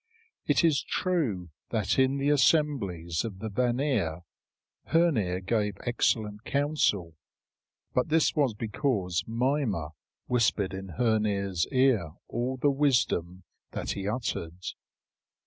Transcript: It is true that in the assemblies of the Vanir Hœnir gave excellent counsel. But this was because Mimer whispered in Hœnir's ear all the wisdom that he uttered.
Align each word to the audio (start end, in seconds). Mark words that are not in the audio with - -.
It 0.47 0.63
is 0.63 0.81
true 0.81 1.51
that 1.69 1.99
in 1.99 2.17
the 2.17 2.31
assemblies 2.31 3.23
of 3.23 3.37
the 3.37 3.49
Vanir 3.49 4.21
Hœnir 4.89 5.45
gave 5.45 5.77
excellent 5.85 6.43
counsel. 6.43 7.15
But 7.93 8.09
this 8.09 8.33
was 8.35 8.55
because 8.55 9.23
Mimer 9.27 9.89
whispered 10.25 10.73
in 10.73 10.95
Hœnir's 10.97 11.67
ear 11.71 12.13
all 12.27 12.57
the 12.57 12.71
wisdom 12.71 13.43
that 13.73 13.91
he 13.91 14.07
uttered. 14.07 14.57